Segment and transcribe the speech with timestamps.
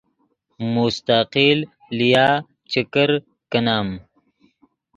[0.73, 1.57] مستقل
[1.97, 2.27] لیا
[2.71, 3.87] چے کرکینم